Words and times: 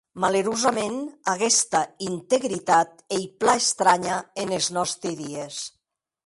Malerosament, 0.21 0.95
aguesta 1.33 1.81
integritat 2.07 3.05
ei 3.19 3.27
plan 3.45 3.63
estranha 3.65 4.19
enes 4.47 4.71
nòsti 4.79 5.15
dies! 5.23 5.63